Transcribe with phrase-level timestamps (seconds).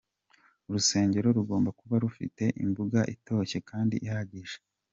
[0.67, 4.57] Urusengero rugomba kuba rufite imbuga itoshye kandi ihagije.